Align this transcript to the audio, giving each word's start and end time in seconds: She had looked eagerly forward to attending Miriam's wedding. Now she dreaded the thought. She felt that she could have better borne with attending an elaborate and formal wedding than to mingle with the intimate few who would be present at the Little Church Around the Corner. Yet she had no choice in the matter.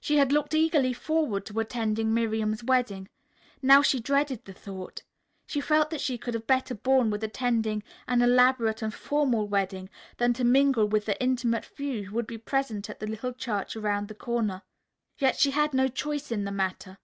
She 0.00 0.18
had 0.18 0.30
looked 0.30 0.54
eagerly 0.54 0.92
forward 0.92 1.44
to 1.46 1.58
attending 1.58 2.14
Miriam's 2.14 2.62
wedding. 2.62 3.08
Now 3.60 3.82
she 3.82 3.98
dreaded 3.98 4.44
the 4.44 4.52
thought. 4.52 5.02
She 5.44 5.60
felt 5.60 5.90
that 5.90 6.00
she 6.00 6.16
could 6.18 6.34
have 6.34 6.46
better 6.46 6.72
borne 6.72 7.10
with 7.10 7.24
attending 7.24 7.82
an 8.06 8.22
elaborate 8.22 8.80
and 8.80 8.94
formal 8.94 9.48
wedding 9.48 9.90
than 10.18 10.32
to 10.34 10.44
mingle 10.44 10.86
with 10.86 11.04
the 11.06 11.20
intimate 11.20 11.64
few 11.64 12.04
who 12.04 12.14
would 12.14 12.28
be 12.28 12.38
present 12.38 12.88
at 12.88 13.00
the 13.00 13.08
Little 13.08 13.32
Church 13.32 13.74
Around 13.74 14.06
the 14.06 14.14
Corner. 14.14 14.62
Yet 15.18 15.36
she 15.36 15.50
had 15.50 15.74
no 15.74 15.88
choice 15.88 16.30
in 16.30 16.44
the 16.44 16.52
matter. 16.52 16.98